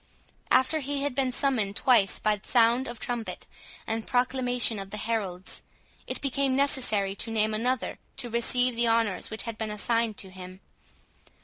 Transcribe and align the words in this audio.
After 0.49 0.79
he 0.79 1.03
had 1.03 1.13
been 1.13 1.31
summoned 1.31 1.75
twice 1.75 2.17
by 2.17 2.41
sound 2.43 2.87
of 2.87 2.99
trumpet, 2.99 3.45
and 3.85 4.07
proclamation 4.07 4.79
of 4.79 4.89
the 4.89 4.97
heralds, 4.97 5.61
it 6.07 6.21
became 6.21 6.55
necessary 6.55 7.13
to 7.17 7.29
name 7.29 7.53
another 7.53 7.99
to 8.17 8.27
receive 8.31 8.75
the 8.75 8.87
honours 8.87 9.29
which 9.29 9.43
had 9.43 9.59
been 9.59 9.69
assigned 9.69 10.17
to 10.17 10.31
him. 10.31 10.59